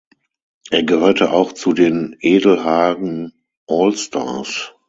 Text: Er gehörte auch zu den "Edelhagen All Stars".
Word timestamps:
Er 0.71 0.81
gehörte 0.81 1.31
auch 1.31 1.51
zu 1.53 1.73
den 1.73 2.17
"Edelhagen 2.21 3.33
All 3.67 3.93
Stars". 3.95 4.73